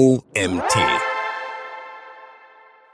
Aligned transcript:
OMT. 0.00 0.78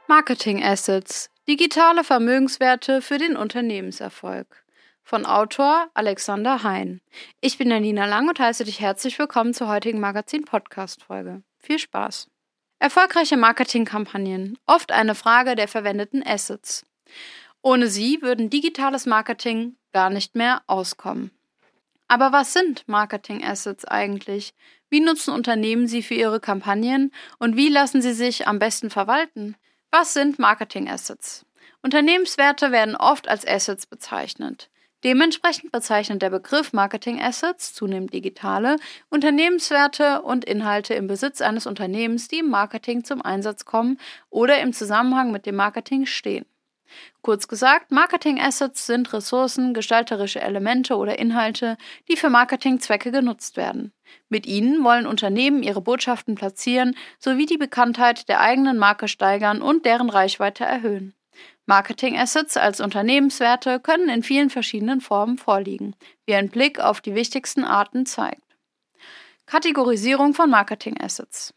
Marketing 0.09 0.61
Assets. 0.61 1.31
Digitale 1.47 2.03
Vermögenswerte 2.03 3.01
für 3.01 3.17
den 3.19 3.37
Unternehmenserfolg. 3.37 4.65
Von 5.05 5.25
Autor 5.25 5.87
Alexander 5.95 6.65
Hein. 6.65 7.01
Ich 7.41 7.59
bin 7.59 7.71
Janina 7.71 8.07
Lang 8.07 8.29
und 8.29 8.41
heiße 8.41 8.65
dich 8.65 8.81
herzlich 8.81 9.21
willkommen 9.21 9.55
zur 9.55 9.69
heutigen 9.69 10.01
Magazin-Podcast-Folge. 10.01 11.45
Viel 11.61 11.79
Spaß! 11.79 12.27
Erfolgreiche 12.81 13.37
Marketingkampagnen. 13.37 14.59
Oft 14.67 14.91
eine 14.91 15.15
Frage 15.15 15.55
der 15.55 15.69
verwendeten 15.69 16.27
Assets. 16.27 16.87
Ohne 17.63 17.87
sie 17.87 18.21
würden 18.21 18.51
digitales 18.51 19.07
Marketing 19.07 19.77
gar 19.93 20.11
nicht 20.11 20.35
mehr 20.35 20.63
auskommen. 20.67 21.31
Aber 22.09 22.33
was 22.33 22.53
sind 22.53 22.87
Marketing 22.87 23.45
Assets 23.45 23.85
eigentlich? 23.85 24.55
Wie 24.89 25.01
nutzen 25.01 25.35
Unternehmen 25.35 25.89
sie 25.89 26.03
für 26.03 26.15
ihre 26.15 26.41
Kampagnen 26.41 27.13
und 27.39 27.57
wie 27.57 27.69
lassen 27.69 28.01
sie 28.01 28.13
sich 28.13 28.47
am 28.47 28.59
besten 28.59 28.91
verwalten? 28.91 29.57
Was 29.91 30.15
sind 30.15 30.39
Marketing 30.39 30.89
Assets? 30.89 31.45
Unternehmenswerte 31.83 32.71
werden 32.71 32.97
oft 32.97 33.29
als 33.29 33.47
Assets 33.47 33.87
bezeichnet. 33.87 34.71
Dementsprechend 35.05 35.73
bezeichnet 35.73 36.23
der 36.23 36.31
Begriff 36.31 36.73
Marketing 36.73 37.21
Assets, 37.21 37.75
zunehmend 37.75 38.13
digitale, 38.13 38.77
Unternehmenswerte 39.09 40.23
und 40.23 40.45
Inhalte 40.45 40.95
im 40.95 41.07
Besitz 41.07 41.41
eines 41.41 41.67
Unternehmens, 41.67 42.29
die 42.29 42.39
im 42.39 42.49
Marketing 42.49 43.05
zum 43.05 43.23
Einsatz 43.23 43.65
kommen 43.65 43.99
oder 44.31 44.61
im 44.61 44.73
Zusammenhang 44.73 45.33
mit 45.33 45.47
dem 45.47 45.57
Marketing 45.57 46.07
stehen. 46.07 46.47
Kurz 47.23 47.49
gesagt, 47.49 47.91
Marketing 47.91 48.41
Assets 48.41 48.87
sind 48.87 49.13
Ressourcen, 49.13 49.75
gestalterische 49.75 50.41
Elemente 50.41 50.97
oder 50.97 51.19
Inhalte, 51.19 51.77
die 52.09 52.17
für 52.17 52.31
Marketingzwecke 52.31 53.11
genutzt 53.11 53.57
werden. 53.57 53.93
Mit 54.29 54.47
ihnen 54.47 54.85
wollen 54.85 55.07
Unternehmen 55.07 55.63
ihre 55.63 55.81
Botschaften 55.81 56.35
platzieren 56.35 56.97
sowie 57.19 57.47
die 57.47 57.59
Bekanntheit 57.59 58.29
der 58.29 58.41
eigenen 58.41 58.79
Marke 58.79 59.09
steigern 59.09 59.63
und 59.63 59.85
deren 59.85 60.11
Reichweite 60.11 60.65
erhöhen. 60.65 61.15
Marketing 61.67 62.17
Assets 62.17 62.57
als 62.57 62.81
Unternehmenswerte 62.81 63.81
können 63.81 64.09
in 64.09 64.23
vielen 64.23 64.51
verschiedenen 64.51 65.01
Formen 65.01 65.37
vorliegen, 65.37 65.97
wie 66.25 66.35
ein 66.35 66.49
Blick 66.49 66.79
auf 66.79 67.01
die 67.01 67.17
wichtigsten 67.17 67.65
Arten 67.65 68.07
zeigt. 68.07 68.57
Kategorisierung 69.47 70.35
von 70.35 70.49
Marketing 70.49 71.01
Assets. 71.01 71.56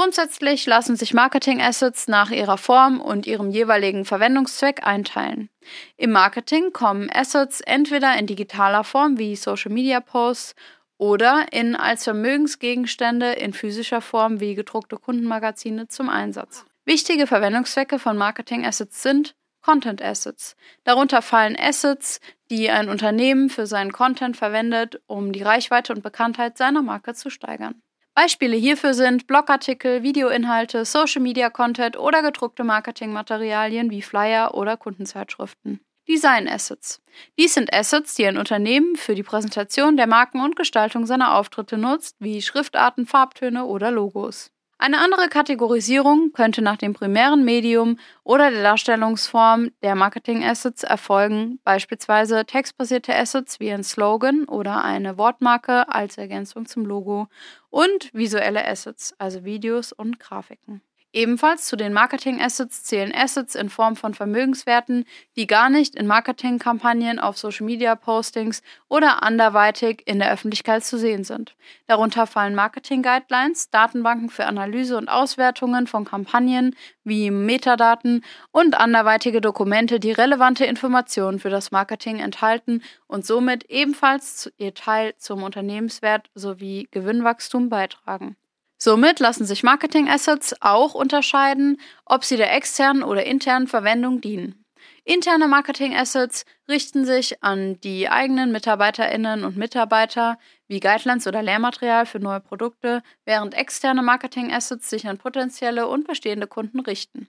Grundsätzlich 0.00 0.64
lassen 0.64 0.96
sich 0.96 1.12
Marketing 1.12 1.60
Assets 1.60 2.08
nach 2.08 2.30
ihrer 2.30 2.56
Form 2.56 3.02
und 3.02 3.26
ihrem 3.26 3.50
jeweiligen 3.50 4.06
Verwendungszweck 4.06 4.86
einteilen. 4.86 5.50
Im 5.98 6.10
Marketing 6.10 6.72
kommen 6.72 7.10
Assets 7.12 7.60
entweder 7.60 8.16
in 8.16 8.26
digitaler 8.26 8.82
Form 8.82 9.18
wie 9.18 9.36
Social 9.36 9.70
Media 9.70 10.00
Posts 10.00 10.54
oder 10.96 11.48
in 11.52 11.76
als 11.76 12.04
Vermögensgegenstände 12.04 13.32
in 13.32 13.52
physischer 13.52 14.00
Form 14.00 14.40
wie 14.40 14.54
gedruckte 14.54 14.96
Kundenmagazine 14.96 15.86
zum 15.88 16.08
Einsatz. 16.08 16.64
Wichtige 16.86 17.26
Verwendungszwecke 17.26 17.98
von 17.98 18.16
Marketing 18.16 18.64
Assets 18.64 19.02
sind 19.02 19.34
Content 19.60 20.00
Assets. 20.00 20.56
Darunter 20.84 21.20
fallen 21.20 21.58
Assets, 21.60 22.20
die 22.50 22.70
ein 22.70 22.88
Unternehmen 22.88 23.50
für 23.50 23.66
seinen 23.66 23.92
Content 23.92 24.38
verwendet, 24.38 25.02
um 25.06 25.32
die 25.32 25.42
Reichweite 25.42 25.92
und 25.92 26.02
Bekanntheit 26.02 26.56
seiner 26.56 26.80
Marke 26.80 27.12
zu 27.12 27.28
steigern. 27.28 27.82
Beispiele 28.14 28.56
hierfür 28.56 28.94
sind 28.94 29.26
Blogartikel, 29.26 30.02
Videoinhalte, 30.02 30.84
Social 30.84 31.22
Media 31.22 31.48
Content 31.48 31.96
oder 31.96 32.22
gedruckte 32.22 32.64
Marketingmaterialien 32.64 33.90
wie 33.90 34.02
Flyer 34.02 34.54
oder 34.54 34.76
Kundenzeitschriften. 34.76 35.80
Design 36.08 36.48
Assets. 36.48 37.00
Dies 37.38 37.54
sind 37.54 37.72
Assets, 37.72 38.16
die 38.16 38.26
ein 38.26 38.36
Unternehmen 38.36 38.96
für 38.96 39.14
die 39.14 39.22
Präsentation 39.22 39.96
der 39.96 40.08
Marken 40.08 40.40
und 40.40 40.56
Gestaltung 40.56 41.06
seiner 41.06 41.36
Auftritte 41.36 41.78
nutzt, 41.78 42.16
wie 42.18 42.42
Schriftarten, 42.42 43.06
Farbtöne 43.06 43.64
oder 43.64 43.90
Logos. 43.92 44.50
Eine 44.82 45.00
andere 45.00 45.28
Kategorisierung 45.28 46.32
könnte 46.32 46.62
nach 46.62 46.78
dem 46.78 46.94
primären 46.94 47.44
Medium 47.44 47.98
oder 48.24 48.50
der 48.50 48.62
Darstellungsform 48.62 49.72
der 49.82 49.94
Marketing-Assets 49.94 50.84
erfolgen, 50.84 51.60
beispielsweise 51.64 52.46
textbasierte 52.46 53.14
Assets 53.14 53.60
wie 53.60 53.70
ein 53.70 53.84
Slogan 53.84 54.46
oder 54.46 54.82
eine 54.82 55.18
Wortmarke 55.18 55.86
als 55.92 56.16
Ergänzung 56.16 56.64
zum 56.64 56.86
Logo 56.86 57.28
und 57.68 58.08
visuelle 58.14 58.66
Assets, 58.66 59.14
also 59.18 59.44
Videos 59.44 59.92
und 59.92 60.18
Grafiken. 60.18 60.80
Ebenfalls 61.12 61.64
zu 61.66 61.74
den 61.74 61.92
Marketing 61.92 62.40
Assets 62.40 62.84
zählen 62.84 63.12
Assets 63.12 63.56
in 63.56 63.68
Form 63.68 63.96
von 63.96 64.14
Vermögenswerten, 64.14 65.04
die 65.34 65.48
gar 65.48 65.68
nicht 65.68 65.96
in 65.96 66.06
Marketingkampagnen, 66.06 67.18
auf 67.18 67.36
Social 67.36 67.66
Media 67.66 67.96
Postings 67.96 68.62
oder 68.88 69.24
anderweitig 69.24 70.04
in 70.06 70.20
der 70.20 70.32
Öffentlichkeit 70.32 70.84
zu 70.84 70.98
sehen 70.98 71.24
sind. 71.24 71.56
Darunter 71.88 72.28
fallen 72.28 72.54
Marketing 72.54 73.02
Guidelines, 73.02 73.70
Datenbanken 73.70 74.30
für 74.30 74.46
Analyse 74.46 74.96
und 74.96 75.08
Auswertungen 75.08 75.88
von 75.88 76.04
Kampagnen 76.04 76.76
wie 77.02 77.32
Metadaten 77.32 78.24
und 78.52 78.78
anderweitige 78.78 79.40
Dokumente, 79.40 79.98
die 79.98 80.12
relevante 80.12 80.64
Informationen 80.64 81.40
für 81.40 81.50
das 81.50 81.72
Marketing 81.72 82.20
enthalten 82.20 82.84
und 83.08 83.26
somit 83.26 83.64
ebenfalls 83.64 84.52
ihr 84.58 84.74
Teil 84.74 85.14
zum 85.18 85.42
Unternehmenswert 85.42 86.30
sowie 86.36 86.86
Gewinnwachstum 86.92 87.68
beitragen. 87.68 88.36
Somit 88.82 89.20
lassen 89.20 89.44
sich 89.44 89.62
Marketing 89.62 90.08
Assets 90.08 90.54
auch 90.60 90.94
unterscheiden, 90.94 91.78
ob 92.06 92.24
sie 92.24 92.38
der 92.38 92.54
externen 92.54 93.02
oder 93.02 93.26
internen 93.26 93.68
Verwendung 93.68 94.22
dienen. 94.22 94.64
Interne 95.04 95.48
Marketing 95.48 95.94
Assets 95.94 96.46
richten 96.68 97.04
sich 97.04 97.42
an 97.42 97.78
die 97.80 98.08
eigenen 98.08 98.52
Mitarbeiterinnen 98.52 99.44
und 99.44 99.56
Mitarbeiter 99.56 100.38
wie 100.66 100.80
Guidelines 100.80 101.26
oder 101.26 101.42
Lehrmaterial 101.42 102.06
für 102.06 102.20
neue 102.20 102.40
Produkte, 102.40 103.02
während 103.26 103.54
externe 103.54 104.02
Marketing 104.02 104.52
Assets 104.52 104.88
sich 104.88 105.06
an 105.06 105.18
potenzielle 105.18 105.86
und 105.86 106.06
bestehende 106.06 106.46
Kunden 106.46 106.80
richten. 106.80 107.28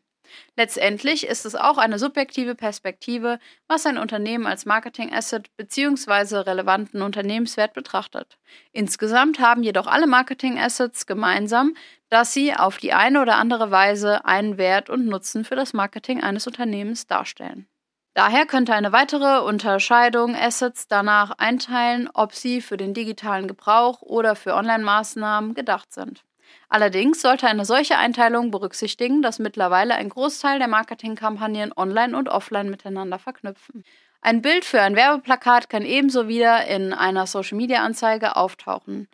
Letztendlich 0.56 1.28
ist 1.28 1.46
es 1.46 1.56
auch 1.56 1.78
eine 1.78 2.00
subjektive 2.00 2.56
Perspektive, 2.56 3.40
was 3.68 3.86
ein 3.86 3.97
Unternehmen 3.97 4.46
als 4.46 4.66
Marketing-Asset 4.66 5.56
bzw. 5.58 6.38
relevanten 6.38 7.02
Unternehmenswert 7.02 7.74
betrachtet. 7.74 8.38
Insgesamt 8.72 9.40
haben 9.40 9.64
jedoch 9.64 9.88
alle 9.88 10.08
Marketing-Assets 10.08 11.06
gemeinsam, 11.06 11.75
dass 12.09 12.34
sie 12.34 12.53
auf 12.53 12.78
die 12.78 12.94
eine 12.94 13.22
oder 13.22 13.36
andere 13.36 13.72
Weise 13.72 14.25
einen 14.25 14.58
Wert 14.58 14.90
und 14.90 15.06
Nutzen 15.06 15.46
für 15.46 15.56
das 15.56 15.74
Marketing 15.74 16.22
eines 16.22 16.48
Unternehmens 16.48 17.08
darstellen. 17.08 17.68
Daher 18.13 18.46
könnte 18.46 18.74
eine 18.74 18.92
weitere 18.92 19.40
Unterscheidung 19.42 20.36
Assets 20.36 20.88
danach 20.88 21.31
einteilen, 21.38 22.09
ob 22.13 22.34
sie 22.34 22.59
für 22.59 22.75
den 22.75 22.94
digitalen 22.94 23.48
Gebrauch 23.48 24.02
oder 24.02 24.36
für 24.36 24.53
Online-Maßnahmen 24.53 25.53
gedacht 25.53 25.94
sind. 25.94 26.25
Allerdings 26.69 27.22
sollte 27.22 27.47
eine 27.47 27.66
solche 27.66 27.97
Einteilung 27.97 28.52
berücksichtigen, 28.52 29.22
dass 29.22 29.40
mittlerweile 29.40 29.96
ein 29.96 30.09
Großteil 30.09 30.59
der 30.59 30.68
Marketingkampagnen 30.68 31.74
online 31.75 32.18
und 32.18 32.29
offline 32.29 32.69
miteinander 32.69 33.19
verknüpfen. 33.19 33.84
Ein 34.22 34.41
Bild 34.41 34.66
für 34.66 34.81
ein 34.81 34.96
Werbeplakat 34.96 35.69
kann 35.69 35.84
ebenso 35.84 36.28
wieder 36.28 36.68
in 36.68 36.94
einer 36.94 37.25
Social-Media-Anzeige 37.25 38.35
auftauchen. 38.35 39.07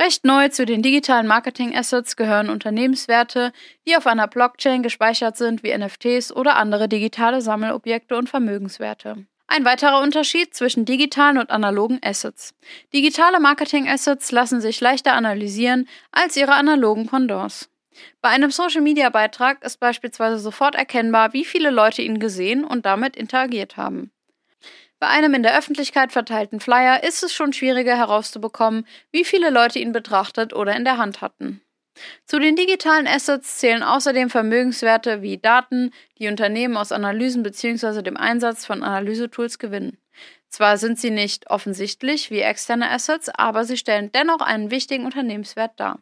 Recht 0.00 0.24
neu 0.24 0.48
zu 0.48 0.66
den 0.66 0.82
digitalen 0.82 1.28
Marketing-Assets 1.28 2.16
gehören 2.16 2.50
Unternehmenswerte, 2.50 3.52
die 3.86 3.96
auf 3.96 4.06
einer 4.06 4.26
Blockchain 4.26 4.82
gespeichert 4.82 5.36
sind, 5.36 5.62
wie 5.62 5.76
NFTs 5.76 6.32
oder 6.32 6.56
andere 6.56 6.88
digitale 6.88 7.40
Sammelobjekte 7.40 8.16
und 8.16 8.28
Vermögenswerte. 8.28 9.26
Ein 9.46 9.64
weiterer 9.64 10.00
Unterschied 10.00 10.54
zwischen 10.54 10.84
digitalen 10.84 11.38
und 11.38 11.50
analogen 11.50 12.00
Assets. 12.02 12.54
Digitale 12.92 13.40
Marketing-Assets 13.40 14.32
lassen 14.32 14.60
sich 14.60 14.80
leichter 14.80 15.12
analysieren 15.12 15.88
als 16.12 16.36
ihre 16.36 16.54
analogen 16.54 17.06
Pendants. 17.06 17.68
Bei 18.20 18.30
einem 18.30 18.50
Social-Media-Beitrag 18.50 19.62
ist 19.64 19.78
beispielsweise 19.78 20.38
sofort 20.38 20.74
erkennbar, 20.74 21.32
wie 21.32 21.44
viele 21.44 21.70
Leute 21.70 22.02
ihn 22.02 22.18
gesehen 22.18 22.64
und 22.64 22.86
damit 22.86 23.16
interagiert 23.16 23.76
haben. 23.76 24.10
Bei 24.98 25.08
einem 25.08 25.34
in 25.34 25.42
der 25.42 25.56
Öffentlichkeit 25.56 26.12
verteilten 26.12 26.60
Flyer 26.60 27.04
ist 27.04 27.22
es 27.22 27.34
schon 27.34 27.52
schwieriger 27.52 27.96
herauszubekommen, 27.96 28.86
wie 29.12 29.24
viele 29.24 29.50
Leute 29.50 29.78
ihn 29.78 29.92
betrachtet 29.92 30.54
oder 30.54 30.74
in 30.74 30.84
der 30.84 30.96
Hand 30.96 31.20
hatten. 31.20 31.60
Zu 32.26 32.38
den 32.38 32.56
digitalen 32.56 33.06
Assets 33.06 33.58
zählen 33.58 33.82
außerdem 33.82 34.30
Vermögenswerte 34.30 35.22
wie 35.22 35.38
Daten, 35.38 35.92
die 36.18 36.28
Unternehmen 36.28 36.76
aus 36.76 36.92
Analysen 36.92 37.42
bzw. 37.42 38.02
dem 38.02 38.16
Einsatz 38.16 38.66
von 38.66 38.82
Analysetools 38.82 39.58
gewinnen. 39.58 39.98
Zwar 40.48 40.78
sind 40.78 40.98
sie 40.98 41.10
nicht 41.10 41.50
offensichtlich 41.50 42.30
wie 42.30 42.40
externe 42.40 42.90
Assets, 42.90 43.28
aber 43.28 43.64
sie 43.64 43.76
stellen 43.76 44.12
dennoch 44.12 44.40
einen 44.40 44.70
wichtigen 44.70 45.04
Unternehmenswert 45.04 45.72
dar. 45.80 45.98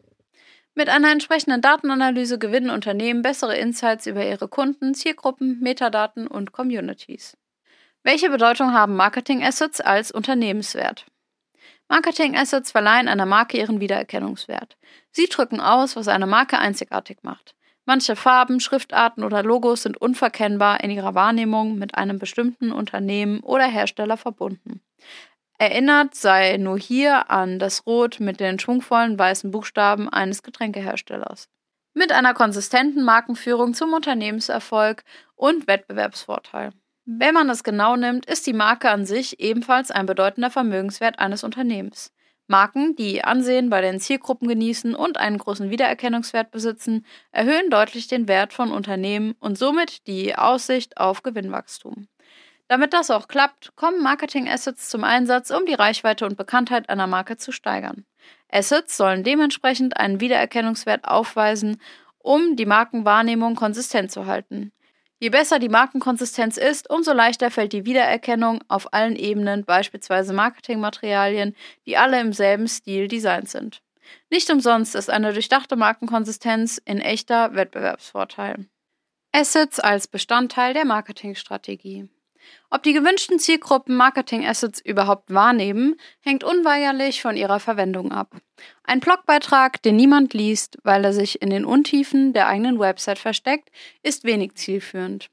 Mit 0.74 0.88
einer 0.88 1.10
entsprechenden 1.10 1.60
Datenanalyse 1.60 2.38
gewinnen 2.38 2.70
Unternehmen 2.70 3.22
bessere 3.22 3.56
Insights 3.56 4.06
über 4.06 4.24
ihre 4.24 4.48
Kunden, 4.48 4.94
Zielgruppen, 4.94 5.60
Metadaten 5.60 6.26
und 6.26 6.52
Communities. 6.52 7.36
Welche 8.02 8.30
Bedeutung 8.30 8.72
haben 8.72 8.96
Marketing 8.96 9.44
Assets 9.44 9.80
als 9.80 10.10
Unternehmenswert? 10.10 11.06
Marketing 11.92 12.34
Assets 12.38 12.70
verleihen 12.70 13.06
einer 13.06 13.26
Marke 13.26 13.58
ihren 13.58 13.78
Wiedererkennungswert. 13.78 14.78
Sie 15.10 15.26
drücken 15.26 15.60
aus, 15.60 15.94
was 15.94 16.08
eine 16.08 16.26
Marke 16.26 16.58
einzigartig 16.58 17.18
macht. 17.20 17.54
Manche 17.84 18.16
Farben, 18.16 18.60
Schriftarten 18.60 19.22
oder 19.22 19.42
Logos 19.42 19.82
sind 19.82 19.98
unverkennbar 19.98 20.82
in 20.82 20.90
ihrer 20.90 21.14
Wahrnehmung 21.14 21.76
mit 21.76 21.94
einem 21.94 22.18
bestimmten 22.18 22.72
Unternehmen 22.72 23.40
oder 23.40 23.66
Hersteller 23.66 24.16
verbunden. 24.16 24.80
Erinnert 25.58 26.14
sei 26.14 26.56
nur 26.56 26.78
hier 26.78 27.30
an 27.30 27.58
das 27.58 27.84
Rot 27.84 28.20
mit 28.20 28.40
den 28.40 28.58
schwungvollen 28.58 29.18
weißen 29.18 29.50
Buchstaben 29.50 30.08
eines 30.08 30.42
Getränkeherstellers. 30.42 31.50
mit 31.92 32.10
einer 32.10 32.32
konsistenten 32.32 33.04
Markenführung 33.04 33.74
zum 33.74 33.92
Unternehmenserfolg 33.92 35.04
und 35.34 35.66
Wettbewerbsvorteil. 35.66 36.72
Wenn 37.04 37.34
man 37.34 37.50
es 37.50 37.64
genau 37.64 37.96
nimmt, 37.96 38.26
ist 38.26 38.46
die 38.46 38.52
Marke 38.52 38.88
an 38.88 39.04
sich 39.06 39.40
ebenfalls 39.40 39.90
ein 39.90 40.06
bedeutender 40.06 40.50
Vermögenswert 40.50 41.18
eines 41.18 41.42
Unternehmens. 41.42 42.12
Marken, 42.46 42.94
die 42.94 43.24
Ansehen 43.24 43.70
bei 43.70 43.80
den 43.80 43.98
Zielgruppen 43.98 44.46
genießen 44.46 44.94
und 44.94 45.16
einen 45.16 45.38
großen 45.38 45.70
Wiedererkennungswert 45.70 46.52
besitzen, 46.52 47.04
erhöhen 47.32 47.70
deutlich 47.70 48.06
den 48.06 48.28
Wert 48.28 48.52
von 48.52 48.70
Unternehmen 48.70 49.34
und 49.40 49.58
somit 49.58 50.06
die 50.06 50.36
Aussicht 50.36 50.96
auf 50.98 51.24
Gewinnwachstum. 51.24 52.06
Damit 52.68 52.92
das 52.92 53.10
auch 53.10 53.26
klappt, 53.26 53.74
kommen 53.74 54.02
Marketing-Assets 54.02 54.88
zum 54.88 55.02
Einsatz, 55.02 55.50
um 55.50 55.66
die 55.66 55.74
Reichweite 55.74 56.24
und 56.24 56.36
Bekanntheit 56.36 56.88
einer 56.88 57.08
Marke 57.08 57.36
zu 57.36 57.50
steigern. 57.50 58.04
Assets 58.48 58.96
sollen 58.96 59.24
dementsprechend 59.24 59.96
einen 59.96 60.20
Wiedererkennungswert 60.20 61.04
aufweisen, 61.04 61.80
um 62.18 62.54
die 62.54 62.66
Markenwahrnehmung 62.66 63.56
konsistent 63.56 64.12
zu 64.12 64.26
halten. 64.26 64.72
Je 65.22 65.30
besser 65.30 65.60
die 65.60 65.68
Markenkonsistenz 65.68 66.56
ist, 66.56 66.90
umso 66.90 67.12
leichter 67.12 67.52
fällt 67.52 67.72
die 67.72 67.84
Wiedererkennung 67.84 68.58
auf 68.66 68.92
allen 68.92 69.14
Ebenen, 69.14 69.64
beispielsweise 69.64 70.32
Marketingmaterialien, 70.32 71.54
die 71.86 71.96
alle 71.96 72.20
im 72.20 72.32
selben 72.32 72.66
Stil 72.66 73.06
designt 73.06 73.48
sind. 73.48 73.82
Nicht 74.30 74.50
umsonst 74.50 74.96
ist 74.96 75.08
eine 75.08 75.32
durchdachte 75.32 75.76
Markenkonsistenz 75.76 76.82
in 76.84 77.00
echter 77.00 77.54
Wettbewerbsvorteil. 77.54 78.66
Assets 79.30 79.78
als 79.78 80.08
Bestandteil 80.08 80.74
der 80.74 80.84
Marketingstrategie. 80.84 82.08
Ob 82.70 82.82
die 82.82 82.92
gewünschten 82.92 83.38
Zielgruppen 83.38 83.96
Marketing-Assets 83.96 84.80
überhaupt 84.80 85.32
wahrnehmen, 85.32 85.96
hängt 86.20 86.44
unweigerlich 86.44 87.20
von 87.22 87.36
ihrer 87.36 87.60
Verwendung 87.60 88.12
ab. 88.12 88.34
Ein 88.84 89.00
Blogbeitrag, 89.00 89.82
den 89.82 89.96
niemand 89.96 90.34
liest, 90.34 90.78
weil 90.82 91.04
er 91.04 91.12
sich 91.12 91.42
in 91.42 91.50
den 91.50 91.64
Untiefen 91.64 92.32
der 92.32 92.46
eigenen 92.46 92.78
Website 92.78 93.18
versteckt, 93.18 93.70
ist 94.02 94.24
wenig 94.24 94.54
zielführend. 94.54 95.30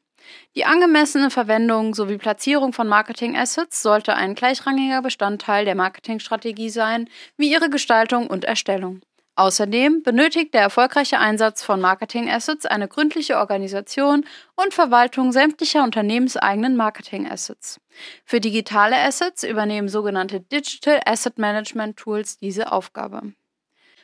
Die 0.56 0.65
angemessene 0.65 1.29
Verwendung 1.29 1.95
sowie 1.95 2.17
Platzierung 2.17 2.73
von 2.73 2.88
Marketing-Assets 2.88 3.81
sollte 3.81 4.15
ein 4.15 4.35
gleichrangiger 4.35 5.01
Bestandteil 5.01 5.65
der 5.65 5.75
Marketingstrategie 5.75 6.69
sein, 6.69 7.09
wie 7.38 7.51
ihre 7.51 7.69
Gestaltung 7.69 8.27
und 8.27 8.45
Erstellung. 8.45 9.01
Außerdem 9.39 10.03
benötigt 10.03 10.53
der 10.53 10.63
erfolgreiche 10.63 11.18
Einsatz 11.18 11.63
von 11.63 11.80
Marketing-Assets 11.80 12.65
eine 12.65 12.89
gründliche 12.89 13.38
Organisation 13.38 14.25
und 14.57 14.74
Verwaltung 14.74 15.31
sämtlicher 15.31 15.81
unternehmenseigenen 15.86 16.75
Marketing-Assets. 16.75 17.80
Für 18.25 18.41
digitale 18.41 18.97
Assets 18.97 19.44
übernehmen 19.44 19.88
sogenannte 19.88 20.41
Digital 20.41 21.00
Asset 21.06 21.38
Management 21.38 21.95
Tools 21.95 22.38
diese 22.38 22.74
Aufgabe. 22.74 23.31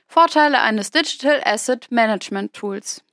Vorteile 0.08 0.62
eines 0.62 0.92
Digital 0.92 1.42
Asset 1.44 1.92
Management 1.92 2.54
Tools. 2.54 3.04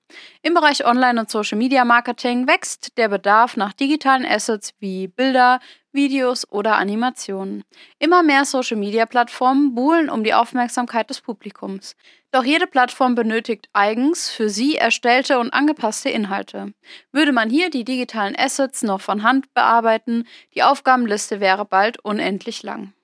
Im 0.42 0.54
Bereich 0.54 0.84
Online- 0.84 1.20
und 1.20 1.30
Social-Media-Marketing 1.30 2.46
wächst 2.46 2.96
der 2.98 3.08
Bedarf 3.08 3.56
nach 3.56 3.72
digitalen 3.72 4.24
Assets 4.26 4.74
wie 4.80 5.08
Bilder, 5.08 5.60
Videos 5.92 6.50
oder 6.50 6.76
Animationen. 6.76 7.64
Immer 7.98 8.22
mehr 8.22 8.44
Social-Media-Plattformen 8.44 9.74
buhlen 9.74 10.08
um 10.08 10.24
die 10.24 10.34
Aufmerksamkeit 10.34 11.10
des 11.10 11.20
Publikums. 11.20 11.96
Doch 12.30 12.44
jede 12.44 12.66
Plattform 12.66 13.14
benötigt 13.14 13.68
eigens 13.74 14.30
für 14.30 14.48
sie 14.48 14.76
erstellte 14.76 15.38
und 15.38 15.52
angepasste 15.52 16.08
Inhalte. 16.08 16.72
Würde 17.12 17.32
man 17.32 17.50
hier 17.50 17.68
die 17.68 17.84
digitalen 17.84 18.34
Assets 18.36 18.82
noch 18.82 19.02
von 19.02 19.22
Hand 19.22 19.52
bearbeiten, 19.52 20.26
die 20.54 20.62
Aufgabenliste 20.62 21.40
wäre 21.40 21.66
bald 21.66 22.02
unendlich 22.04 22.62
lang. 22.62 22.94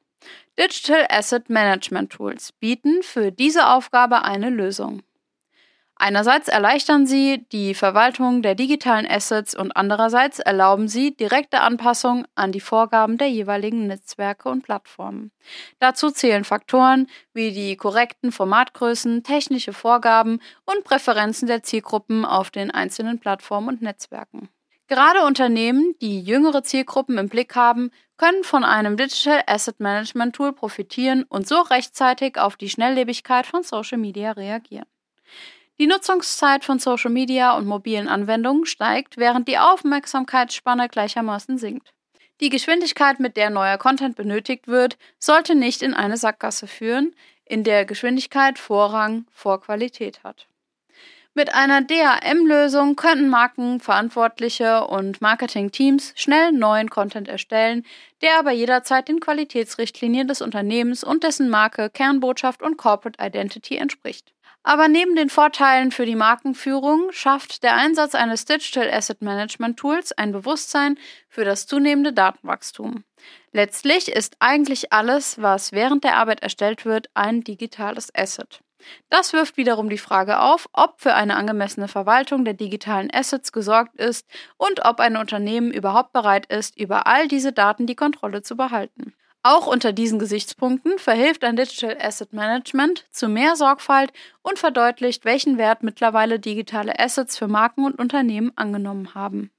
Digital 0.58 1.06
Asset 1.08 1.50
Management 1.50 2.10
Tools 2.10 2.52
bieten 2.52 3.02
für 3.02 3.31
diese 3.31 3.69
Aufgabe 3.69 4.25
eine 4.25 4.50
Lösung. 4.50 5.02
Einerseits 6.00 6.47
erleichtern 6.47 7.09
sie 7.09 7.45
die 7.50 7.75
Verwaltung 7.75 8.41
der 8.41 8.55
digitalen 8.55 9.05
Assets 9.05 9.56
und 9.56 9.73
andererseits 9.77 10.39
erlauben 10.39 10.87
sie 10.87 11.17
direkte 11.17 11.61
Anpassung 11.61 12.25
an 12.37 12.53
die 12.53 12.61
Vorgaben 12.61 13.19
der 13.19 13.29
jeweiligen 13.29 13.89
Netzwerke 13.89 14.49
und 14.49 14.62
Plattformen. 14.62 15.33
Dazu 15.81 16.12
zählen 16.12 16.45
Faktoren 16.45 17.09
wie 17.35 17.50
die 17.50 17.77
korrekten 17.77 18.31
Formatgrößen, 18.31 19.25
technische 19.25 19.73
Vorgaben 19.73 20.41
und 20.65 20.85
Präferenzen 20.85 21.49
der 21.49 21.65
Zielgruppen 21.65 22.25
auf 22.25 22.53
den 22.53 22.71
einzelnen 22.71 23.19
Plattformen 23.19 23.69
und 23.69 23.83
Netzwerken. 23.83 24.49
Gerade 24.87 25.27
Unternehmen, 25.27 25.97
die 26.01 26.21
jüngere 26.21 26.62
Zielgruppen 26.62 27.19
im 27.19 27.29
Blick 27.29 27.56
haben, 27.56 27.91
können 28.17 28.44
von 28.44 28.62
einem 28.62 28.97
Digital 28.97 29.43
Asset 29.49 29.81
Management 29.81 30.37
Tool 30.37 30.53
profitieren 30.53 31.25
und 31.25 31.49
so 31.49 31.61
rechtzeitig 31.61 32.39
auf 32.39 32.56
die 32.56 32.71
Schnelllebigkeit 32.71 33.47
von 33.47 33.65
Social 33.65 33.99
Media 33.99 34.31
reagieren. 34.31 34.87
Die 35.81 35.87
Nutzungszeit 35.87 36.65
von 36.65 36.81
Social 36.81 37.13
Media 37.13 37.57
und 37.57 37.67
mobilen 37.67 38.09
Anwendungen 38.09 38.67
steigt, 38.67 39.17
während 39.17 39.47
die 39.47 39.59
Aufmerksamkeitsspanne 39.59 40.89
gleichermaßen 40.89 41.57
sinkt. 41.57 41.93
Die 42.41 42.49
Geschwindigkeit, 42.49 43.21
mit 43.21 43.37
der 43.37 43.51
neuer 43.51 43.79
Content 43.79 44.17
benötigt 44.17 44.67
wird, 44.67 44.99
sollte 45.21 45.55
nicht 45.55 45.83
in 45.83 45.95
eine 45.95 46.17
Sackgasse 46.17 46.67
führen, 46.67 47.15
in 47.45 47.63
der 47.63 47.85
Geschwindigkeit 47.85 48.59
Vorrang 48.59 49.27
vor 49.33 49.61
Qualität 49.61 50.25
hat. 50.25 50.49
Mit 51.35 51.55
einer 51.55 51.83
DAM-Lösung 51.83 52.97
könnten 52.97 53.29
Markenverantwortliche 53.29 54.85
und 54.85 55.21
Marketingteams 55.21 56.13
schnell 56.17 56.51
neuen 56.51 56.91
Content 56.91 57.29
erstellen, 57.29 57.87
der 58.23 58.41
aber 58.41 58.51
jederzeit 58.51 59.07
den 59.07 59.21
Qualitätsrichtlinien 59.21 60.27
des 60.27 60.43
Unternehmens 60.43 61.05
und 61.05 61.23
dessen 61.23 61.49
Marke, 61.49 61.91
Kernbotschaft 61.91 62.63
und 62.63 62.77
Corporate 62.77 63.25
Identity 63.25 63.77
entspricht. 63.77 64.33
Aber 64.69 64.87
neben 64.87 65.17
den 65.17 65.31
Vorteilen 65.31 65.93
für 65.93 66.05
die 66.05 66.15
Markenführung 66.15 67.11
schafft 67.11 67.62
der 67.62 67.75
Einsatz 67.75 68.15
eines 68.15 68.44
Digital 68.44 68.91
Asset 68.91 69.23
Management 69.23 69.79
Tools 69.79 70.12
ein 70.12 70.31
Bewusstsein 70.31 70.99
für 71.31 71.47
das 71.47 71.67
zunehmende 71.67 72.12
Datenwachstum. 72.12 73.03
Letztlich 73.50 74.09
ist 74.09 74.37
eigentlich 74.41 74.93
alles, 74.93 75.41
was 75.41 75.73
während 75.73 76.05
der 76.05 76.19
Arbeit 76.19 76.43
erstellt 76.43 76.85
wird, 76.85 77.09
ein 77.15 77.41
digitales 77.41 78.15
Asset. 78.15 78.61
Das 79.09 79.32
wirft 79.32 79.56
wiederum 79.56 79.88
die 79.88 79.97
Frage 79.97 80.38
auf, 80.38 80.69
ob 80.75 81.00
für 81.00 81.15
eine 81.15 81.37
angemessene 81.37 81.88
Verwaltung 81.88 82.44
der 82.44 82.53
digitalen 82.53 83.11
Assets 83.11 83.53
gesorgt 83.53 83.97
ist 83.97 84.26
und 84.59 84.85
ob 84.85 85.00
ein 85.00 85.17
Unternehmen 85.17 85.70
überhaupt 85.70 86.12
bereit 86.12 86.44
ist, 86.44 86.79
über 86.79 87.06
all 87.06 87.26
diese 87.26 87.55
Daten 87.55 87.87
die 87.87 87.97
Kontrolle 87.97 88.43
zu 88.43 88.55
behalten. 88.55 89.15
Auch 89.50 89.67
unter 89.67 89.95
diesen 89.95 90.19
Gesichtspunkten 90.19 90.99
verhilft 90.99 91.43
ein 91.43 91.56
Digital 91.56 91.97
Asset 91.99 92.35
Management 92.35 93.06
zu 93.11 93.31
mehr 93.31 93.56
Sorgfalt 93.56 94.12
und 94.43 94.59
verdeutlicht, 94.59 95.25
welchen 95.25 95.56
Wert 95.56 95.83
mittlerweile 95.83 96.39
digitale 96.39 96.99
Assets 96.99 97.39
für 97.39 97.49
Marken 97.49 97.87
und 97.87 97.99
Unternehmen 97.99 98.53
angenommen 98.56 99.15
haben. 99.15 99.51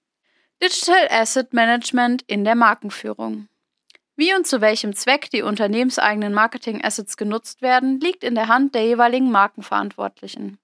Digital 0.61 1.07
Asset 1.09 1.53
Management 1.53 2.21
in 2.27 2.43
der 2.43 2.53
Markenführung. 2.53 3.47
Wie 4.15 4.31
und 4.35 4.45
zu 4.45 4.61
welchem 4.61 4.93
Zweck 4.93 5.31
die 5.31 5.41
unternehmenseigenen 5.41 6.35
Marketing-Assets 6.35 7.17
genutzt 7.17 7.63
werden, 7.63 7.99
liegt 7.99 8.23
in 8.23 8.35
der 8.35 8.47
Hand 8.47 8.75
der 8.75 8.85
jeweiligen 8.85 9.31
Markenverantwortlichen. 9.31 10.59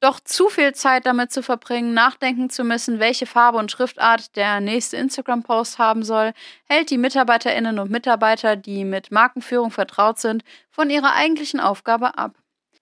Doch 0.00 0.18
zu 0.18 0.48
viel 0.48 0.74
Zeit 0.74 1.04
damit 1.04 1.30
zu 1.30 1.42
verbringen, 1.42 1.92
nachdenken 1.92 2.48
zu 2.48 2.64
müssen, 2.64 3.00
welche 3.00 3.26
Farbe 3.26 3.58
und 3.58 3.70
Schriftart 3.70 4.34
der 4.34 4.60
nächste 4.60 4.96
Instagram-Post 4.96 5.78
haben 5.78 6.02
soll, 6.04 6.32
hält 6.64 6.88
die 6.88 6.96
Mitarbeiterinnen 6.96 7.78
und 7.78 7.90
Mitarbeiter, 7.90 8.56
die 8.56 8.86
mit 8.86 9.12
Markenführung 9.12 9.70
vertraut 9.70 10.18
sind, 10.18 10.42
von 10.70 10.88
ihrer 10.88 11.14
eigentlichen 11.14 11.60
Aufgabe 11.60 12.16
ab, 12.16 12.34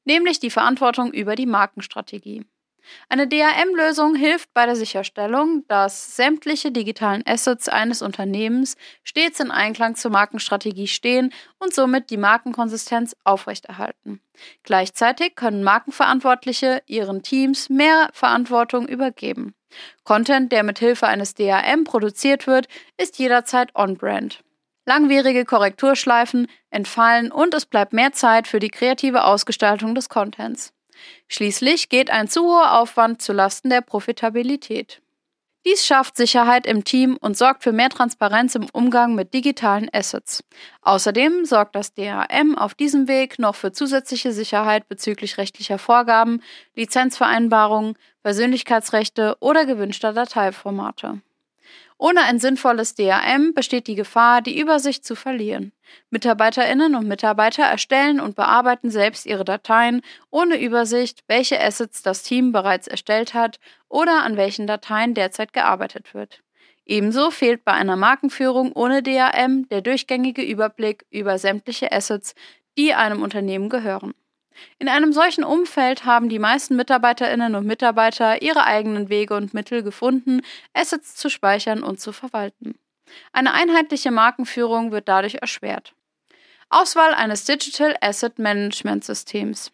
nämlich 0.04 0.38
die 0.38 0.50
Verantwortung 0.50 1.12
über 1.12 1.34
die 1.34 1.46
Markenstrategie. 1.46 2.44
Eine 3.08 3.28
DRM-Lösung 3.28 4.14
hilft 4.14 4.52
bei 4.54 4.66
der 4.66 4.76
Sicherstellung, 4.76 5.64
dass 5.68 6.16
sämtliche 6.16 6.70
digitalen 6.70 7.22
Assets 7.26 7.68
eines 7.68 8.02
Unternehmens 8.02 8.76
stets 9.02 9.40
in 9.40 9.50
Einklang 9.50 9.94
zur 9.94 10.10
Markenstrategie 10.10 10.86
stehen 10.86 11.32
und 11.58 11.74
somit 11.74 12.10
die 12.10 12.16
Markenkonsistenz 12.16 13.16
aufrechterhalten. 13.24 14.20
Gleichzeitig 14.62 15.34
können 15.34 15.62
Markenverantwortliche 15.62 16.82
ihren 16.86 17.22
Teams 17.22 17.68
mehr 17.68 18.08
Verantwortung 18.12 18.86
übergeben. 18.86 19.54
Content, 20.04 20.52
der 20.52 20.62
mit 20.62 20.78
Hilfe 20.78 21.06
eines 21.06 21.34
DRM 21.34 21.84
produziert 21.84 22.46
wird, 22.46 22.68
ist 22.96 23.18
jederzeit 23.18 23.74
on-brand. 23.74 24.42
Langwierige 24.86 25.44
Korrekturschleifen 25.44 26.46
entfallen 26.70 27.30
und 27.30 27.52
es 27.52 27.66
bleibt 27.66 27.92
mehr 27.92 28.12
Zeit 28.12 28.48
für 28.48 28.58
die 28.58 28.70
kreative 28.70 29.24
Ausgestaltung 29.24 29.94
des 29.94 30.08
Contents. 30.08 30.72
Schließlich 31.28 31.88
geht 31.88 32.10
ein 32.10 32.28
zu 32.28 32.42
hoher 32.42 32.78
Aufwand 32.78 33.22
zulasten 33.22 33.70
der 33.70 33.80
Profitabilität. 33.80 35.00
Dies 35.66 35.84
schafft 35.84 36.16
Sicherheit 36.16 36.66
im 36.66 36.84
Team 36.84 37.18
und 37.20 37.36
sorgt 37.36 37.62
für 37.62 37.72
mehr 37.72 37.90
Transparenz 37.90 38.54
im 38.54 38.68
Umgang 38.72 39.14
mit 39.14 39.34
digitalen 39.34 39.90
Assets. 39.92 40.42
Außerdem 40.82 41.44
sorgt 41.44 41.74
das 41.74 41.92
DRM 41.92 42.56
auf 42.56 42.74
diesem 42.74 43.06
Weg 43.08 43.38
noch 43.38 43.54
für 43.54 43.72
zusätzliche 43.72 44.32
Sicherheit 44.32 44.88
bezüglich 44.88 45.36
rechtlicher 45.36 45.78
Vorgaben, 45.78 46.42
Lizenzvereinbarungen, 46.74 47.98
Persönlichkeitsrechte 48.22 49.36
oder 49.40 49.66
gewünschter 49.66 50.12
Dateiformate. 50.12 51.20
Ohne 52.00 52.22
ein 52.22 52.38
sinnvolles 52.38 52.94
DRM 52.94 53.54
besteht 53.54 53.88
die 53.88 53.96
Gefahr, 53.96 54.40
die 54.40 54.58
Übersicht 54.58 55.04
zu 55.04 55.16
verlieren. 55.16 55.72
Mitarbeiterinnen 56.10 56.94
und 56.94 57.08
Mitarbeiter 57.08 57.64
erstellen 57.64 58.20
und 58.20 58.36
bearbeiten 58.36 58.90
selbst 58.90 59.26
ihre 59.26 59.44
Dateien 59.44 60.02
ohne 60.30 60.60
Übersicht, 60.60 61.24
welche 61.26 61.60
Assets 61.60 62.02
das 62.02 62.22
Team 62.22 62.52
bereits 62.52 62.86
erstellt 62.86 63.34
hat 63.34 63.58
oder 63.88 64.22
an 64.22 64.36
welchen 64.36 64.68
Dateien 64.68 65.14
derzeit 65.14 65.52
gearbeitet 65.52 66.14
wird. 66.14 66.40
Ebenso 66.86 67.32
fehlt 67.32 67.64
bei 67.64 67.72
einer 67.72 67.96
Markenführung 67.96 68.72
ohne 68.72 69.02
DRM 69.02 69.68
der 69.68 69.82
durchgängige 69.82 70.42
Überblick 70.42 71.04
über 71.10 71.36
sämtliche 71.36 71.90
Assets, 71.90 72.34
die 72.78 72.94
einem 72.94 73.22
Unternehmen 73.22 73.68
gehören. 73.68 74.14
In 74.78 74.88
einem 74.88 75.12
solchen 75.12 75.44
Umfeld 75.44 76.04
haben 76.04 76.28
die 76.28 76.38
meisten 76.38 76.76
Mitarbeiterinnen 76.76 77.54
und 77.54 77.66
Mitarbeiter 77.66 78.42
ihre 78.42 78.64
eigenen 78.64 79.08
Wege 79.08 79.34
und 79.34 79.54
Mittel 79.54 79.82
gefunden, 79.82 80.42
Assets 80.72 81.14
zu 81.16 81.28
speichern 81.28 81.82
und 81.82 82.00
zu 82.00 82.12
verwalten. 82.12 82.78
Eine 83.32 83.52
einheitliche 83.54 84.10
Markenführung 84.10 84.92
wird 84.92 85.08
dadurch 85.08 85.36
erschwert. 85.36 85.94
Auswahl 86.70 87.14
eines 87.14 87.44
Digital 87.44 87.96
Asset 88.00 88.38
Management 88.38 89.04
Systems. 89.04 89.72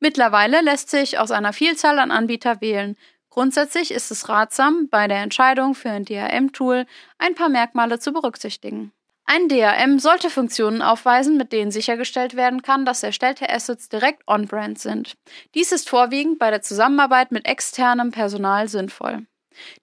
Mittlerweile 0.00 0.60
lässt 0.60 0.90
sich 0.90 1.18
aus 1.18 1.30
einer 1.30 1.52
Vielzahl 1.52 1.98
an 1.98 2.10
Anbieter 2.10 2.60
wählen. 2.60 2.96
Grundsätzlich 3.30 3.90
ist 3.90 4.10
es 4.10 4.28
ratsam, 4.28 4.88
bei 4.90 5.08
der 5.08 5.18
Entscheidung 5.18 5.74
für 5.74 5.90
ein 5.90 6.04
DRM-Tool 6.04 6.86
ein 7.18 7.34
paar 7.34 7.48
Merkmale 7.48 7.98
zu 7.98 8.12
berücksichtigen. 8.12 8.92
Ein 9.26 9.48
DRM 9.48 9.98
sollte 9.98 10.28
Funktionen 10.28 10.82
aufweisen, 10.82 11.38
mit 11.38 11.52
denen 11.52 11.70
sichergestellt 11.70 12.36
werden 12.36 12.60
kann, 12.60 12.84
dass 12.84 13.02
erstellte 13.02 13.48
Assets 13.48 13.88
direkt 13.88 14.22
on-brand 14.28 14.78
sind. 14.78 15.14
Dies 15.54 15.72
ist 15.72 15.88
vorwiegend 15.88 16.38
bei 16.38 16.50
der 16.50 16.60
Zusammenarbeit 16.60 17.32
mit 17.32 17.46
externem 17.46 18.10
Personal 18.10 18.68
sinnvoll. 18.68 19.26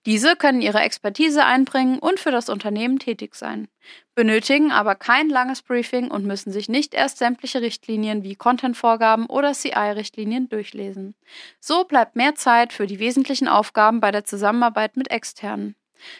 Diese 0.05 0.35
können 0.35 0.61
ihre 0.61 0.81
Expertise 0.81 1.45
einbringen 1.45 1.99
und 1.99 2.19
für 2.19 2.31
das 2.31 2.49
Unternehmen 2.49 2.99
tätig 2.99 3.35
sein, 3.35 3.67
benötigen 4.15 4.71
aber 4.71 4.95
kein 4.95 5.29
langes 5.29 5.61
Briefing 5.61 6.11
und 6.11 6.25
müssen 6.25 6.51
sich 6.51 6.69
nicht 6.69 6.93
erst 6.93 7.17
sämtliche 7.17 7.61
Richtlinien 7.61 8.23
wie 8.23 8.35
Content-Vorgaben 8.35 9.27
oder 9.27 9.53
CI-Richtlinien 9.53 10.49
durchlesen. 10.49 11.15
So 11.59 11.85
bleibt 11.85 12.15
mehr 12.15 12.35
Zeit 12.35 12.73
für 12.73 12.85
die 12.85 12.99
wesentlichen 12.99 13.47
Aufgaben 13.47 14.01
bei 14.01 14.11
der 14.11 14.25
Zusammenarbeit 14.25 14.97
mit 14.97 15.09
externen. 15.09 15.75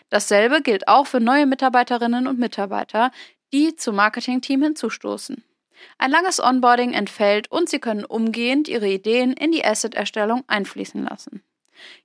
Dasselbe 0.10 0.62
gilt 0.62 0.88
auch 0.88 1.08
für 1.08 1.20
neue 1.20 1.46
Mitarbeiterinnen 1.46 2.28
und 2.28 2.40
Mitarbeiter, 2.40 3.12
die 3.54 3.76
zum 3.76 3.96
Marketingteam 3.96 4.62
hinzustoßen. 4.62 5.44
Ein 5.98 6.12
langes 6.12 6.40
Onboarding 6.40 6.94
entfällt 6.94 7.52
und 7.52 7.70
sie 7.70 7.80
können 7.80 8.06
umgehend 8.06 8.68
ihre 8.68 8.88
Ideen 8.88 9.34
in 9.34 9.52
die 9.52 9.66
Asset-Erstellung 9.66 10.44
einfließen 10.48 11.04
lassen. 11.04 11.44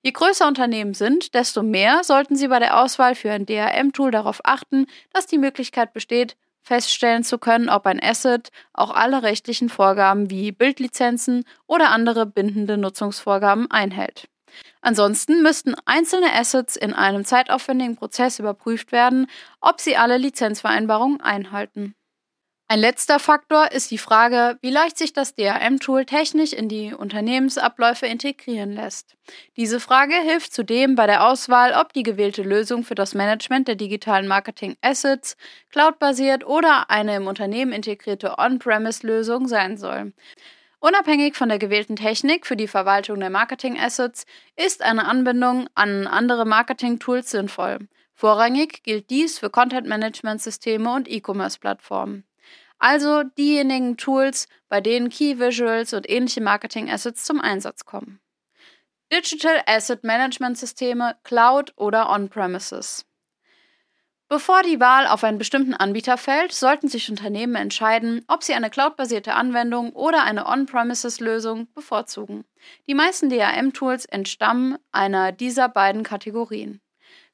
Je 0.02 0.12
größer 0.12 0.46
Unternehmen 0.46 0.94
sind, 0.94 1.34
desto 1.34 1.62
mehr 1.62 2.02
sollten 2.02 2.36
Sie 2.36 2.48
bei 2.48 2.58
der 2.58 2.82
Auswahl 2.82 3.14
für 3.14 3.30
ein 3.30 3.44
DRM-Tool 3.44 4.10
darauf 4.10 4.40
achten, 4.44 4.86
dass 5.12 5.26
die 5.26 5.38
Möglichkeit 5.38 5.92
besteht, 5.92 6.36
feststellen 6.62 7.22
zu 7.22 7.38
können, 7.38 7.68
ob 7.68 7.86
ein 7.86 8.02
Asset 8.02 8.50
auch 8.72 8.90
alle 8.90 9.22
rechtlichen 9.22 9.68
Vorgaben 9.68 10.30
wie 10.30 10.50
Bildlizenzen 10.50 11.44
oder 11.66 11.90
andere 11.90 12.26
bindende 12.26 12.76
Nutzungsvorgaben 12.76 13.70
einhält. 13.70 14.28
Ansonsten 14.80 15.42
müssten 15.42 15.74
einzelne 15.84 16.32
Assets 16.32 16.76
in 16.76 16.92
einem 16.92 17.24
zeitaufwendigen 17.24 17.96
Prozess 17.96 18.38
überprüft 18.38 18.92
werden, 18.92 19.26
ob 19.60 19.80
sie 19.80 19.96
alle 19.96 20.18
Lizenzvereinbarungen 20.18 21.20
einhalten. 21.20 21.94
Ein 22.68 22.80
letzter 22.80 23.20
Faktor 23.20 23.70
ist 23.70 23.92
die 23.92 23.98
Frage, 23.98 24.58
wie 24.60 24.70
leicht 24.70 24.98
sich 24.98 25.12
das 25.12 25.36
DRM-Tool 25.36 26.04
technisch 26.04 26.52
in 26.52 26.68
die 26.68 26.92
Unternehmensabläufe 26.92 28.06
integrieren 28.06 28.72
lässt. 28.72 29.14
Diese 29.56 29.78
Frage 29.78 30.14
hilft 30.14 30.52
zudem 30.52 30.96
bei 30.96 31.06
der 31.06 31.28
Auswahl, 31.28 31.74
ob 31.80 31.92
die 31.92 32.02
gewählte 32.02 32.42
Lösung 32.42 32.82
für 32.82 32.96
das 32.96 33.14
Management 33.14 33.68
der 33.68 33.76
digitalen 33.76 34.26
Marketing-Assets 34.26 35.36
cloudbasiert 35.70 36.44
oder 36.44 36.90
eine 36.90 37.14
im 37.14 37.28
Unternehmen 37.28 37.70
integrierte 37.70 38.36
On-Premise-Lösung 38.36 39.46
sein 39.46 39.76
soll. 39.76 40.12
Unabhängig 40.86 41.34
von 41.34 41.48
der 41.48 41.58
gewählten 41.58 41.96
Technik 41.96 42.46
für 42.46 42.54
die 42.54 42.68
Verwaltung 42.68 43.18
der 43.18 43.28
Marketing-Assets 43.28 44.24
ist 44.54 44.82
eine 44.82 45.06
Anbindung 45.06 45.68
an 45.74 46.06
andere 46.06 46.44
Marketing-Tools 46.44 47.28
sinnvoll. 47.28 47.88
Vorrangig 48.14 48.84
gilt 48.84 49.10
dies 49.10 49.40
für 49.40 49.50
Content-Management-Systeme 49.50 50.94
und 50.94 51.10
E-Commerce-Plattformen. 51.10 52.22
Also 52.78 53.24
diejenigen 53.24 53.96
Tools, 53.96 54.46
bei 54.68 54.80
denen 54.80 55.08
Key 55.08 55.40
Visuals 55.40 55.92
und 55.92 56.08
ähnliche 56.08 56.40
Marketing-Assets 56.40 57.24
zum 57.24 57.40
Einsatz 57.40 57.84
kommen. 57.84 58.20
Digital 59.12 59.64
Asset 59.66 60.04
Management 60.04 60.56
Systeme, 60.56 61.16
Cloud 61.24 61.72
oder 61.74 62.10
On-Premises. 62.10 63.04
Bevor 64.28 64.62
die 64.64 64.80
Wahl 64.80 65.06
auf 65.06 65.22
einen 65.22 65.38
bestimmten 65.38 65.72
Anbieter 65.72 66.18
fällt, 66.18 66.52
sollten 66.52 66.88
sich 66.88 67.08
Unternehmen 67.08 67.54
entscheiden, 67.54 68.24
ob 68.26 68.42
sie 68.42 68.54
eine 68.54 68.70
cloudbasierte 68.70 69.34
Anwendung 69.34 69.92
oder 69.92 70.24
eine 70.24 70.46
On-Premises-Lösung 70.46 71.68
bevorzugen. 71.74 72.44
Die 72.88 72.94
meisten 72.94 73.30
DRM-Tools 73.30 74.04
entstammen 74.06 74.78
einer 74.90 75.30
dieser 75.30 75.68
beiden 75.68 76.02
Kategorien. 76.02 76.80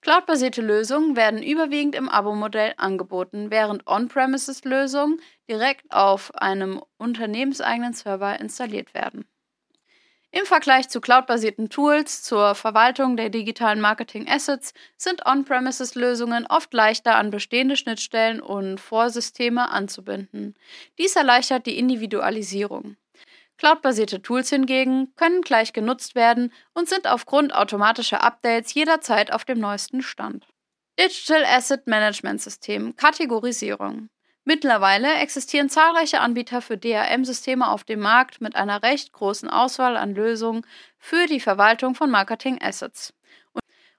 Cloud-basierte 0.02 0.60
Lösungen 0.60 1.16
werden 1.16 1.42
überwiegend 1.42 1.94
im 1.94 2.10
Abo-Modell 2.10 2.74
angeboten, 2.76 3.50
während 3.50 3.86
On-Premises-Lösungen 3.86 5.18
direkt 5.48 5.90
auf 5.92 6.34
einem 6.34 6.82
unternehmenseigenen 6.98 7.94
Server 7.94 8.38
installiert 8.38 8.92
werden. 8.92 9.24
Im 10.34 10.46
Vergleich 10.46 10.88
zu 10.88 11.02
cloud-basierten 11.02 11.68
Tools 11.68 12.22
zur 12.22 12.54
Verwaltung 12.54 13.18
der 13.18 13.28
digitalen 13.28 13.82
Marketing-Assets 13.82 14.72
sind 14.96 15.26
On-Premises-Lösungen 15.26 16.46
oft 16.46 16.72
leichter 16.72 17.16
an 17.16 17.30
bestehende 17.30 17.76
Schnittstellen 17.76 18.40
und 18.40 18.80
Vorsysteme 18.80 19.68
anzubinden. 19.70 20.54
Dies 20.96 21.16
erleichtert 21.16 21.66
die 21.66 21.78
Individualisierung. 21.78 22.96
Cloud-basierte 23.58 24.22
Tools 24.22 24.48
hingegen 24.48 25.14
können 25.16 25.42
gleich 25.42 25.74
genutzt 25.74 26.14
werden 26.14 26.50
und 26.72 26.88
sind 26.88 27.06
aufgrund 27.06 27.54
automatischer 27.54 28.24
Updates 28.24 28.72
jederzeit 28.72 29.34
auf 29.34 29.44
dem 29.44 29.58
neuesten 29.58 30.00
Stand. 30.00 30.46
Digital 30.98 31.44
Asset 31.44 31.86
Management 31.86 32.40
System 32.40 32.96
Kategorisierung 32.96 34.08
Mittlerweile 34.44 35.14
existieren 35.14 35.68
zahlreiche 35.68 36.20
Anbieter 36.20 36.62
für 36.62 36.76
DRM-Systeme 36.76 37.68
auf 37.68 37.84
dem 37.84 38.00
Markt 38.00 38.40
mit 38.40 38.56
einer 38.56 38.82
recht 38.82 39.12
großen 39.12 39.48
Auswahl 39.48 39.96
an 39.96 40.14
Lösungen 40.14 40.66
für 40.98 41.26
die 41.26 41.38
Verwaltung 41.38 41.94
von 41.94 42.10
Marketing-Assets. 42.10 43.14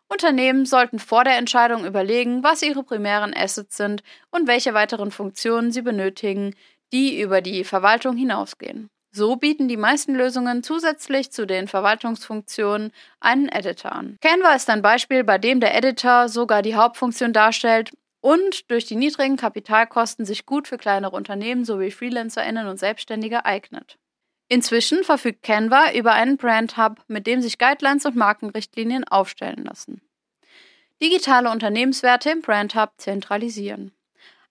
Unternehmen 0.09 0.65
sollten 0.65 0.99
vor 0.99 1.23
der 1.23 1.37
Entscheidung 1.37 1.85
überlegen, 1.85 2.43
was 2.43 2.61
ihre 2.61 2.83
primären 2.83 3.33
Assets 3.33 3.77
sind 3.77 4.03
und 4.31 4.47
welche 4.47 4.73
weiteren 4.73 5.11
Funktionen 5.11 5.71
sie 5.71 5.81
benötigen, 5.81 6.53
die 6.91 7.21
über 7.21 7.41
die 7.41 7.63
Verwaltung 7.63 8.17
hinausgehen. 8.17 8.89
So 9.15 9.35
bieten 9.35 9.67
die 9.67 9.77
meisten 9.77 10.13
Lösungen 10.13 10.61
zusätzlich 10.61 11.31
zu 11.31 11.47
den 11.47 11.67
Verwaltungsfunktionen 11.67 12.91
einen 13.19 13.47
Editor 13.47 13.91
an. 13.91 14.17
Canva 14.21 14.55
ist 14.55 14.69
ein 14.69 14.81
Beispiel, 14.81 15.23
bei 15.23 15.37
dem 15.37 15.59
der 15.59 15.75
Editor 15.75 16.29
sogar 16.29 16.61
die 16.61 16.75
Hauptfunktion 16.75 17.31
darstellt 17.31 17.91
und 18.23 18.71
durch 18.71 18.85
die 18.85 18.95
niedrigen 18.95 19.35
Kapitalkosten 19.35 20.25
sich 20.25 20.45
gut 20.45 20.69
für 20.69 20.77
kleinere 20.77 21.13
Unternehmen 21.13 21.65
sowie 21.65 21.91
FreelancerInnen 21.91 22.67
und 22.67 22.79
Selbstständige 22.79 23.43
eignet. 23.43 23.99
Inzwischen 24.47 25.03
verfügt 25.03 25.43
Canva 25.43 25.91
über 25.93 26.13
einen 26.13 26.37
Brand 26.37 26.77
Hub, 26.77 27.03
mit 27.07 27.27
dem 27.27 27.41
sich 27.41 27.57
Guidelines 27.57 28.05
und 28.05 28.15
Markenrichtlinien 28.15 29.03
aufstellen 29.03 29.65
lassen. 29.65 30.01
Digitale 31.01 31.51
Unternehmenswerte 31.51 32.29
im 32.29 32.41
Brand 32.41 32.75
Hub 32.75 32.93
zentralisieren. 32.97 33.92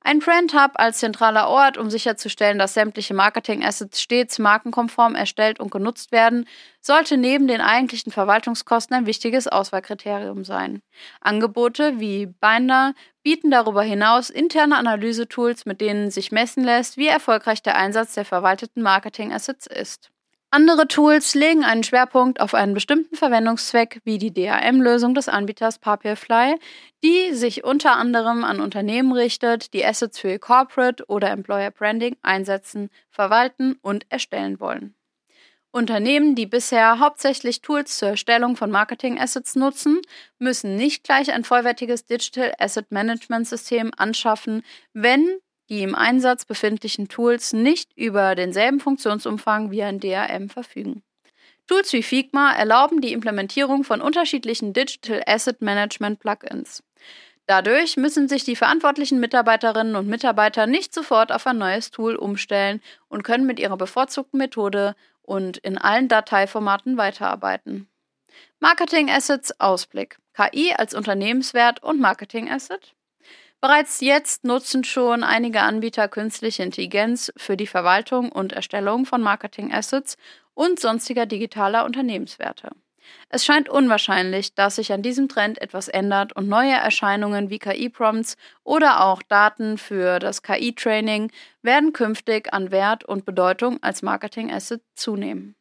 Ein 0.04 0.18
Brand 0.18 0.52
Hub 0.54 0.73
als 0.75 0.99
zentraler 0.99 1.49
Ort, 1.49 1.78
um 1.78 1.88
sicherzustellen, 1.88 2.59
dass 2.59 2.75
sämtliche 2.75 3.14
Marketing-Assets 3.14 4.00
stets 4.00 4.38
markenkonform 4.38 5.14
erstellt 5.14 5.61
und 5.61 5.71
genutzt 5.71 6.12
werden, 6.12 6.47
sollte 6.80 7.16
neben 7.16 7.47
den 7.47 7.61
eigentlichen 7.61 8.12
Verwaltungskosten 8.12 8.97
ein 8.97 9.06
wichtiges 9.06 9.49
Auswahlkriterium 9.49 10.44
sein. 10.44 10.82
Angebote 11.21 12.00
wie 12.00 12.26
Binder 12.26 12.94
bieten 13.23 13.50
darüber 13.50 13.82
hinaus 13.82 14.30
interne 14.30 14.76
Analysetools, 14.76 15.66
mit 15.66 15.80
denen 15.80 16.11
sich 16.11 16.32
messen 16.32 16.64
lässt, 16.64 16.97
wie 16.97 17.06
erfolgreich 17.09 17.62
der 17.62 17.76
Einsatz 17.76 18.14
der 18.14 18.25
verwalteten 18.25 18.82
Marketing-Assets 18.82 19.66
ist. 19.66 20.12
Andere 20.54 20.87
Tools 20.87 21.35
legen 21.35 21.64
einen 21.64 21.82
Schwerpunkt 21.82 22.38
auf 22.38 22.52
einen 22.52 22.75
bestimmten 22.75 23.16
Verwendungszweck, 23.16 24.02
wie 24.04 24.18
die 24.18 24.35
DRM-Lösung 24.35 25.14
des 25.14 25.30
Anbieters 25.30 25.78
Papierfly, 25.78 26.56
die 27.02 27.32
sich 27.32 27.64
unter 27.64 27.97
anderem 27.97 28.44
an 28.44 28.61
Unternehmen 28.61 29.12
richtet, 29.12 29.73
die 29.73 29.82
Assets 29.82 30.18
für 30.18 30.32
ihr 30.32 30.38
Corporate 30.38 31.06
oder 31.09 31.30
Employer 31.30 31.71
Branding 31.71 32.18
einsetzen, 32.21 32.90
verwalten 33.09 33.78
und 33.80 34.04
erstellen 34.11 34.61
wollen. 34.61 34.94
Unternehmen, 35.71 36.35
die 36.35 36.44
bisher 36.44 36.99
hauptsächlich 36.99 37.62
Tools 37.62 37.97
zur 37.97 38.11
Erstellung 38.11 38.54
von 38.56 38.71
Marketing-Assets 38.71 39.56
nutzen, 39.56 40.02
müssen 40.38 40.76
nicht 40.76 41.02
gleich 41.02 41.32
ein 41.32 41.44
vollwertiges 41.44 42.04
Digital 42.04 42.52
Asset 42.59 42.92
Management 42.92 43.49
System 43.49 43.90
anschaffen, 43.97 44.64
wenn 44.92 45.38
die 45.73 45.83
im 45.83 45.95
Einsatz 45.95 46.45
befindlichen 46.45 47.09
Tools 47.09 47.55
nicht 47.55 47.97
über 47.97 48.35
denselben 48.35 48.79
Funktionsumfang 48.79 49.71
wie 49.71 49.83
ein 49.83 50.00
DRM 50.00 50.50
verfügen. 50.50 51.02
Tools 51.67 51.95
wie 51.95 52.02
Figma 52.02 52.52
erlauben 52.52 53.00
die 53.00 53.14
Implementierung 53.14 53.83
von 53.83 54.02
unterschiedlichen 54.02 54.75
Digital 54.75 55.23
Asset 55.26 55.62
Management 55.62 56.21
Plugins. 56.21 56.83
Dadurch 57.47 57.97
müssen 57.97 58.29
sich 58.29 58.45
die 58.45 58.55
verantwortlichen 58.55 59.19
Mitarbeiterinnen 59.19 59.97
und 59.97 60.09
Mitarbeiter 60.09 60.67
nicht 60.67 60.93
sofort 60.93 61.33
auf 61.33 61.47
ein 61.47 61.57
neues 61.57 61.91
Tool 61.91 62.17
umstellen 62.17 62.83
und 63.09 63.23
können 63.23 63.47
mit 63.47 63.59
ihrer 63.59 63.79
bevorzugten 63.79 64.37
Methode 64.37 64.95
und 65.23 65.57
in 65.57 65.79
allen 65.79 66.07
Dateiformaten 66.07 66.99
weiterarbeiten. 66.99 67.88
Marketing 68.61 69.11
Assets 69.11 69.59
Ausblick. 69.59 70.19
KI 70.35 70.75
als 70.76 70.93
Unternehmenswert 70.93 71.83
und 71.83 71.99
Marketing 71.99 72.50
Asset. 72.50 72.95
Bereits 73.62 74.00
jetzt 74.00 74.42
nutzen 74.42 74.83
schon 74.83 75.23
einige 75.23 75.61
Anbieter 75.61 76.09
künstliche 76.09 76.64
Intelligenz 76.64 77.33
für 77.37 77.57
die 77.57 77.69
Verwaltung 77.69 78.33
und 78.33 78.52
Erstellung 78.52 79.07
von 79.07 79.23
Marketing 79.23 79.73
Assets 79.73 80.16
und 80.52 80.81
sonstiger 80.81 81.26
digitaler 81.26 81.85
Unternehmenswerte. 81.85 82.73
Es 83.28 83.45
scheint 83.45 83.69
unwahrscheinlich, 83.69 84.57
dass 84.57 84.76
sich 84.76 84.92
an 84.92 85.02
diesem 85.02 85.28
Trend 85.28 85.62
etwas 85.62 85.87
ändert 85.87 86.33
und 86.33 86.49
neue 86.49 86.73
Erscheinungen 86.73 87.50
wie 87.50 87.61
KI-Prompts 87.61 88.37
oder 88.64 89.04
auch 89.04 89.23
Daten 89.23 89.78
für 89.78 90.19
das 90.19 90.42
KI-Training 90.42 91.31
werden 91.62 91.92
künftig 91.92 92.52
an 92.52 92.73
Wert 92.73 93.04
und 93.04 93.25
Bedeutung 93.25 93.81
als 93.81 94.02
Marketing-Asset 94.02 94.83
zunehmen. 94.97 95.54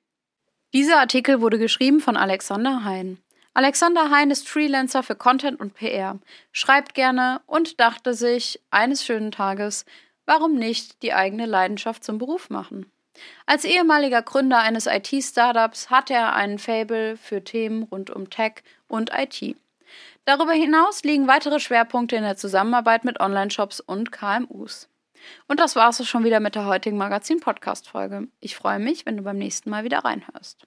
Dieser 0.73 0.99
Artikel 0.99 1.39
wurde 1.39 1.59
geschrieben 1.59 1.99
von 1.99 2.17
Alexander 2.17 2.83
Hein. 2.83 3.19
Alexander 3.53 4.09
Hein 4.09 4.31
ist 4.31 4.47
Freelancer 4.47 5.03
für 5.03 5.15
Content 5.15 5.59
und 5.59 5.73
PR, 5.73 6.19
schreibt 6.53 6.93
gerne 6.93 7.41
und 7.47 7.81
dachte 7.81 8.13
sich 8.13 8.61
eines 8.71 9.05
schönen 9.05 9.31
Tages, 9.31 9.85
warum 10.25 10.55
nicht 10.55 11.01
die 11.03 11.13
eigene 11.13 11.45
Leidenschaft 11.45 12.03
zum 12.03 12.17
Beruf 12.17 12.49
machen? 12.49 12.89
Als 13.45 13.65
ehemaliger 13.65 14.21
Gründer 14.21 14.59
eines 14.59 14.87
IT-Startups 14.87 15.89
hat 15.89 16.09
er 16.09 16.33
einen 16.33 16.59
Fable 16.59 17.17
für 17.17 17.43
Themen 17.43 17.83
rund 17.83 18.09
um 18.09 18.29
Tech 18.29 18.63
und 18.87 19.11
IT. 19.13 19.57
Darüber 20.23 20.53
hinaus 20.53 21.03
liegen 21.03 21.27
weitere 21.27 21.59
Schwerpunkte 21.59 22.15
in 22.15 22.23
der 22.23 22.37
Zusammenarbeit 22.37 23.03
mit 23.03 23.19
Online-Shops 23.19 23.81
und 23.81 24.13
KMUs. 24.13 24.87
Und 25.47 25.59
das 25.59 25.75
war 25.75 25.89
es 25.89 26.07
schon 26.07 26.23
wieder 26.23 26.39
mit 26.39 26.55
der 26.55 26.65
heutigen 26.65 26.97
Magazin-Podcast-Folge. 26.97 28.27
Ich 28.39 28.55
freue 28.55 28.79
mich, 28.79 29.05
wenn 29.05 29.17
du 29.17 29.23
beim 29.23 29.37
nächsten 29.37 29.69
Mal 29.69 29.83
wieder 29.83 29.99
reinhörst. 29.99 30.65